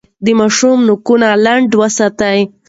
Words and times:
د 0.25 0.27
ماشوم 0.39 0.77
نوکان 0.87 1.21
لنډ 1.45 1.69
وساتئ. 1.79 2.39